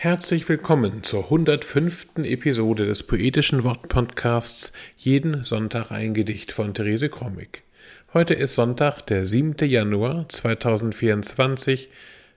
Herzlich 0.00 0.48
willkommen 0.48 1.02
zur 1.02 1.24
105. 1.24 2.18
Episode 2.22 2.86
des 2.86 3.02
poetischen 3.02 3.64
Wortpodcasts 3.64 4.72
Jeden 4.96 5.42
Sonntag 5.42 5.90
ein 5.90 6.14
Gedicht 6.14 6.52
von 6.52 6.72
Therese 6.72 7.08
Krommig. 7.08 7.64
Heute 8.14 8.34
ist 8.34 8.54
Sonntag, 8.54 9.00
der 9.00 9.26
7. 9.26 9.56
Januar 9.68 10.28
2024. 10.28 11.88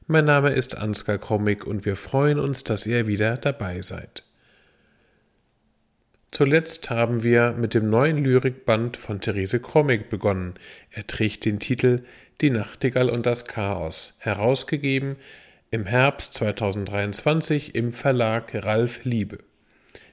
Mein 0.08 0.26
Name 0.26 0.50
ist 0.50 0.76
Ansgar 0.76 1.20
Krommig 1.20 1.63
und 1.68 1.86
wir 1.86 1.97
freuen 1.97 2.40
uns, 2.40 2.63
dass 2.63 2.88
ihr 2.88 3.06
wieder 3.06 3.38
dabei 3.38 3.82
seid. 3.82 4.24
Zuletzt 6.32 6.90
haben 6.90 7.22
wir 7.22 7.52
mit 7.52 7.76
dem 7.76 7.92
neuen 7.92 8.24
Lyrikband 8.24 8.98
von 8.98 9.22
Therese 9.22 9.60
Krommig 9.60 10.10
begonnen. 10.10 10.56
Er 10.90 11.06
trägt 11.06 11.46
den 11.46 11.60
Titel 11.60 12.06
Die 12.42 12.50
Nachtigall 12.50 13.12
und 13.12 13.28
das 13.28 13.46
Chaos, 13.46 14.16
herausgegeben 14.18 15.18
im 15.74 15.85
Herbst 15.85 16.34
2023 16.34 17.76
im 17.76 17.94
Verlag 17.94 18.54
Ralf 18.54 19.05
Liebe. 19.05 19.38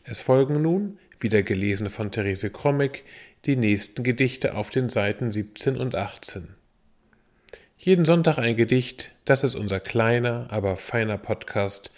Es 0.04 0.20
folgen 0.20 0.62
nun, 0.62 1.00
wieder 1.18 1.42
gelesen 1.42 1.90
von 1.90 2.12
Therese 2.12 2.50
Krommig, 2.50 3.02
die 3.44 3.56
nächsten 3.56 4.04
Gedichte 4.04 4.54
auf 4.54 4.70
den 4.70 4.88
Seiten 4.88 5.32
17 5.32 5.76
und 5.76 5.96
18. 5.96 6.54
Jeden 7.76 8.04
Sonntag 8.04 8.38
ein 8.38 8.56
Gedicht, 8.56 9.10
das 9.24 9.42
ist 9.42 9.56
unser 9.56 9.80
kleiner, 9.80 10.46
aber 10.50 10.76
feiner 10.76 11.18
Podcast, 11.18 11.90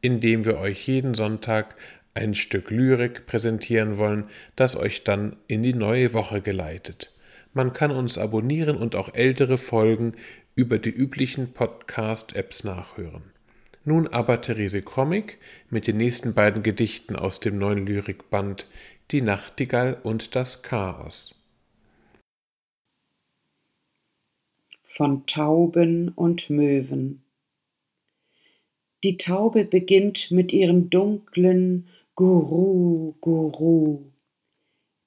in 0.00 0.20
dem 0.20 0.44
wir 0.44 0.58
euch 0.58 0.86
jeden 0.86 1.14
Sonntag 1.14 1.74
ein 2.14 2.34
Stück 2.34 2.70
Lyrik 2.70 3.26
präsentieren 3.26 3.98
wollen, 3.98 4.30
das 4.54 4.76
euch 4.76 5.02
dann 5.02 5.34
in 5.48 5.64
die 5.64 5.74
neue 5.74 6.12
Woche 6.12 6.40
geleitet. 6.40 7.12
Man 7.58 7.72
kann 7.72 7.90
uns 7.90 8.18
abonnieren 8.18 8.76
und 8.76 8.94
auch 8.94 9.14
ältere 9.14 9.58
Folgen 9.58 10.12
über 10.54 10.78
die 10.78 10.90
üblichen 10.90 11.54
Podcast-Apps 11.54 12.62
nachhören. 12.62 13.32
Nun 13.84 14.06
aber 14.06 14.40
Therese 14.40 14.80
Krommig 14.80 15.38
mit 15.68 15.88
den 15.88 15.96
nächsten 15.96 16.34
beiden 16.34 16.62
Gedichten 16.62 17.16
aus 17.16 17.40
dem 17.40 17.58
neuen 17.58 17.84
Lyrikband 17.84 18.68
Die 19.10 19.22
Nachtigall 19.22 19.98
und 20.04 20.36
das 20.36 20.62
Chaos. 20.62 21.34
Von 24.84 25.26
Tauben 25.26 26.10
und 26.10 26.50
Möwen 26.50 27.24
Die 29.02 29.16
Taube 29.16 29.64
beginnt 29.64 30.30
mit 30.30 30.52
ihrem 30.52 30.90
dunklen 30.90 31.88
Guru, 32.14 33.14
Guru. 33.20 34.12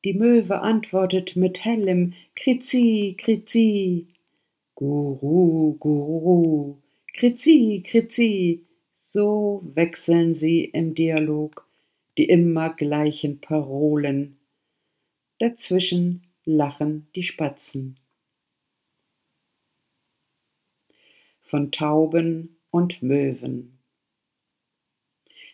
Die 0.04 0.14
Möwe 0.14 0.62
antwortet 0.62 1.36
mit 1.36 1.64
hellem 1.64 2.14
Krizi, 2.36 3.16
Krizi. 3.18 4.08
Guru, 4.76 5.76
Guru, 5.78 6.78
Krizi, 7.14 7.84
Krizi, 7.86 8.66
so 9.00 9.62
wechseln 9.76 10.34
sie 10.34 10.66
im 10.66 10.96
Dialog 10.96 11.68
die 12.18 12.26
immer 12.26 12.74
gleichen 12.74 13.40
Parolen. 13.40 14.38
Dazwischen 15.40 16.24
lachen 16.46 17.08
die 17.16 17.24
Spatzen. 17.24 17.98
Von 21.42 21.72
Tauben 21.72 22.58
und 22.70 23.02
Möwen. 23.02 23.78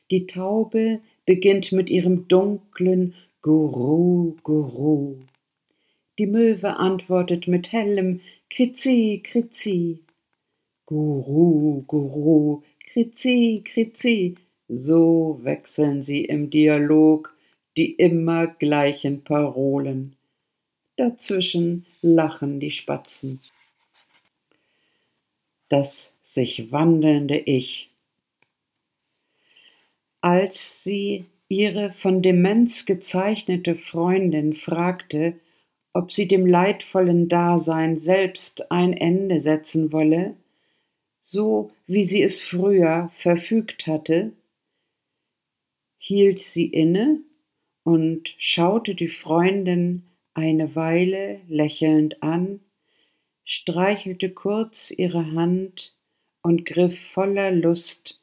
Die 0.10 0.26
Taube 0.26 1.02
beginnt 1.26 1.72
mit 1.72 1.90
ihrem 1.90 2.28
dunklen 2.28 3.14
Guru, 3.48 4.36
Guru. 4.44 5.22
Die 6.20 6.28
Möwe 6.28 6.76
antwortet 6.76 7.48
mit 7.48 7.72
hellem 7.72 8.20
Krizi, 8.50 9.22
Krizi. 9.24 10.00
Guru, 10.86 11.82
Guru, 11.84 12.64
Krizi, 12.92 13.64
Krizi, 13.64 14.36
so 14.68 15.40
wechseln 15.44 16.04
sie 16.04 16.26
im 16.26 16.50
Dialog 16.50 17.34
die 17.78 17.94
immer 17.94 18.48
gleichen 18.48 19.24
Parolen. 19.24 20.18
Dazwischen 20.98 21.86
lachen 22.02 22.60
die 22.60 22.72
Spatzen. 22.72 23.40
Das 25.70 26.14
sich 26.22 26.74
wandelnde 26.74 27.38
Ich. 27.38 27.90
Als 30.20 30.84
sie 30.84 31.24
ihre 31.50 31.92
von 31.92 32.22
Demenz 32.22 32.86
gezeichnete 32.86 33.76
Freundin 33.76 34.54
fragte, 34.54 35.40
ob 35.94 36.12
sie 36.12 36.28
dem 36.28 36.46
leidvollen 36.46 37.30
Dasein 37.30 38.00
selbst 38.00 38.72
ein 38.72 38.94
Ende 38.94 39.42
setzen 39.42 39.92
wolle, 39.92 40.36
so 41.22 41.72
wie 41.88 42.04
sie 42.04 42.22
es 42.22 42.42
früher 42.44 43.12
verfügt 43.18 43.88
hatte, 43.88 44.34
hielt 45.98 46.42
sie 46.42 46.68
inne 46.68 47.22
und 47.84 48.34
schaute 48.38 48.96
die 48.96 49.08
Freundin 49.08 50.04
eine 50.34 50.76
Weile 50.76 51.42
lächelnd 51.48 52.22
an, 52.22 52.60
streichelte 53.44 54.30
kurz 54.30 54.92
ihre 54.92 55.32
Hand 55.34 55.96
und 56.42 56.66
griff 56.66 57.00
voller 57.00 57.52
Lust 57.52 58.22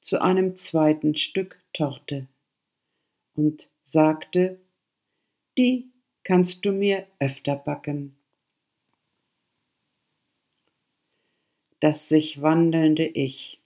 zu 0.00 0.20
einem 0.20 0.56
zweiten 0.56 1.16
Stück 1.16 1.58
Torte 1.72 2.28
und 3.34 3.68
sagte, 3.82 4.58
die 5.58 5.90
kannst 6.22 6.64
du 6.64 6.72
mir 6.72 7.06
öfter 7.18 7.56
backen. 7.56 8.16
Das 11.80 12.08
sich 12.08 12.40
wandelnde 12.40 13.06
Ich. 13.06 13.60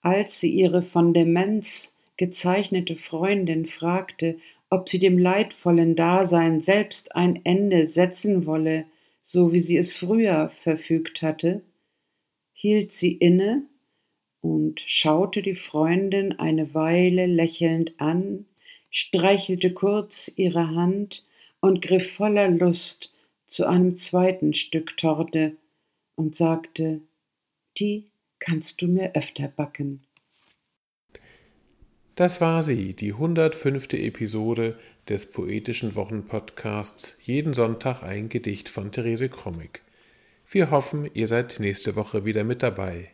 Als 0.00 0.40
sie 0.40 0.50
ihre 0.50 0.82
von 0.82 1.12
Demenz 1.12 1.94
gezeichnete 2.16 2.96
Freundin 2.96 3.66
fragte, 3.66 4.38
ob 4.70 4.88
sie 4.88 4.98
dem 4.98 5.18
leidvollen 5.18 5.96
Dasein 5.96 6.60
selbst 6.60 7.14
ein 7.14 7.44
Ende 7.44 7.86
setzen 7.86 8.46
wolle, 8.46 8.86
so 9.22 9.52
wie 9.52 9.60
sie 9.60 9.76
es 9.76 9.94
früher 9.94 10.50
verfügt 10.62 11.22
hatte, 11.22 11.62
hielt 12.52 12.92
sie 12.92 13.12
inne 13.12 13.62
und 14.44 14.82
schaute 14.84 15.40
die 15.40 15.54
Freundin 15.54 16.38
eine 16.38 16.74
Weile 16.74 17.24
lächelnd 17.24 17.94
an, 17.96 18.44
streichelte 18.90 19.72
kurz 19.72 20.30
ihre 20.36 20.74
Hand 20.74 21.24
und 21.60 21.80
griff 21.80 22.12
voller 22.12 22.48
Lust 22.48 23.10
zu 23.46 23.64
einem 23.64 23.96
zweiten 23.96 24.52
Stück 24.52 24.98
Torte 24.98 25.56
und 26.14 26.36
sagte, 26.36 27.00
die 27.78 28.10
kannst 28.38 28.82
du 28.82 28.86
mir 28.86 29.16
öfter 29.16 29.48
backen. 29.48 30.02
Das 32.14 32.42
war 32.42 32.62
sie, 32.62 32.92
die 32.92 33.12
105. 33.12 33.94
Episode 33.94 34.78
des 35.08 35.32
poetischen 35.32 35.94
Wochenpodcasts 35.94 37.18
Jeden 37.22 37.54
Sonntag 37.54 38.02
ein 38.02 38.28
Gedicht 38.28 38.68
von 38.68 38.92
Therese 38.92 39.30
Krommig. 39.30 39.80
Wir 40.50 40.70
hoffen, 40.70 41.08
ihr 41.14 41.28
seid 41.28 41.60
nächste 41.60 41.96
Woche 41.96 42.26
wieder 42.26 42.44
mit 42.44 42.62
dabei. 42.62 43.13